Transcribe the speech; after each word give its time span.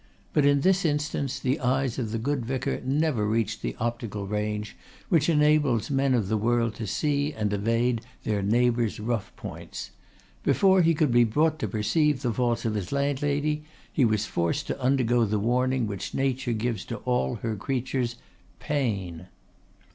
But 0.33 0.45
in 0.47 0.61
this 0.61 0.83
instance 0.83 1.37
the 1.37 1.59
eyes 1.59 1.99
of 1.99 2.11
the 2.11 2.17
good 2.17 2.43
vicar 2.43 2.81
never 2.83 3.27
reached 3.27 3.61
the 3.61 3.75
optical 3.79 4.25
range 4.25 4.75
which 5.09 5.29
enables 5.29 5.91
men 5.91 6.15
of 6.15 6.27
the 6.27 6.37
world 6.39 6.73
to 6.77 6.87
see 6.87 7.33
and 7.33 7.53
evade 7.53 8.01
their 8.23 8.41
neighbours' 8.41 8.99
rough 8.99 9.31
points. 9.35 9.91
Before 10.41 10.81
he 10.81 10.95
could 10.95 11.11
be 11.11 11.23
brought 11.23 11.59
to 11.59 11.67
perceive 11.67 12.23
the 12.23 12.33
faults 12.33 12.65
of 12.65 12.73
his 12.73 12.91
landlady 12.91 13.63
he 13.93 14.03
was 14.03 14.25
forced 14.25 14.65
to 14.65 14.81
undergo 14.81 15.23
the 15.23 15.37
warning 15.37 15.85
which 15.85 16.15
Nature 16.15 16.53
gives 16.53 16.83
to 16.85 16.95
all 17.05 17.35
her 17.35 17.55
creatures 17.55 18.15
pain. 18.59 19.27